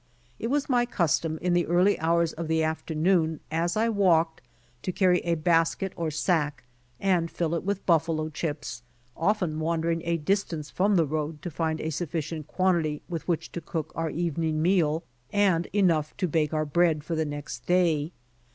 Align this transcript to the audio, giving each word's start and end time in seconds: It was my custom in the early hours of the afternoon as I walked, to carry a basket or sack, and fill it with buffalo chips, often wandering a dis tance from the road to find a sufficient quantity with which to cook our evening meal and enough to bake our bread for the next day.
It 0.39 0.47
was 0.47 0.67
my 0.67 0.87
custom 0.87 1.37
in 1.43 1.53
the 1.53 1.67
early 1.67 1.99
hours 1.99 2.33
of 2.33 2.47
the 2.47 2.63
afternoon 2.63 3.39
as 3.51 3.77
I 3.77 3.87
walked, 3.87 4.41
to 4.81 4.91
carry 4.91 5.19
a 5.19 5.35
basket 5.35 5.93
or 5.95 6.09
sack, 6.09 6.63
and 6.99 7.29
fill 7.29 7.53
it 7.53 7.61
with 7.63 7.85
buffalo 7.85 8.29
chips, 8.29 8.81
often 9.15 9.59
wandering 9.59 10.01
a 10.03 10.17
dis 10.17 10.41
tance 10.43 10.71
from 10.71 10.95
the 10.95 11.05
road 11.05 11.43
to 11.43 11.51
find 11.51 11.79
a 11.81 11.91
sufficient 11.91 12.47
quantity 12.47 13.03
with 13.07 13.27
which 13.27 13.51
to 13.51 13.61
cook 13.61 13.91
our 13.93 14.09
evening 14.09 14.59
meal 14.59 15.03
and 15.31 15.67
enough 15.71 16.17
to 16.17 16.27
bake 16.27 16.51
our 16.51 16.65
bread 16.65 17.03
for 17.03 17.13
the 17.13 17.23
next 17.23 17.67
day. 17.67 18.11